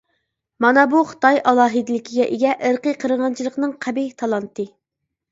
مانا 0.63 0.83
بۇ 0.93 1.01
خىتاي 1.09 1.35
ئالاھىدىلىكىگە 1.49 2.25
ئىگە 2.35 2.53
ئىرقىي 2.69 2.95
قىرغىنچىلىقنىڭ 3.03 3.75
قەبىھ 3.87 4.09
تالانتى. 4.23 4.67